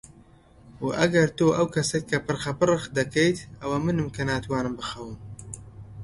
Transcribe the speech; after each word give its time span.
و 0.83 0.87
ئەگەر 0.99 1.27
تۆ 1.37 1.47
ئەو 1.55 1.67
کەسەیت 1.75 2.05
کە 2.11 2.17
پرخەپرخ 2.27 2.81
دەکەیت، 2.97 3.37
ئەوە 3.61 3.77
منم 3.85 4.07
کە 4.15 4.23
ناتوانم 4.29 4.73
بخەوم. 4.77 5.15